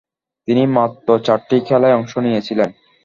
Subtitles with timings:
[0.47, 2.69] তিনি মাত্র চারটি খেলায় অংশ নিয়েছিলেন।